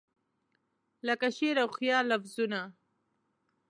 لکه 1.07 1.27
شعر 1.37 1.57
او 1.63 1.69
خیال 1.77 2.05
لفظونه 2.11 2.61